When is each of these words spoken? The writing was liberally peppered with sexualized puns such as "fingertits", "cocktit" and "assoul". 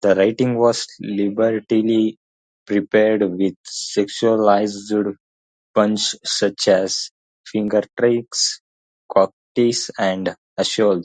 The 0.00 0.16
writing 0.16 0.58
was 0.58 0.88
liberally 0.98 2.18
peppered 2.66 3.20
with 3.22 3.54
sexualized 3.64 5.14
puns 5.72 6.16
such 6.24 6.66
as 6.66 7.12
"fingertits", 7.46 8.62
"cocktit" 9.08 9.90
and 9.96 10.34
"assoul". 10.58 11.04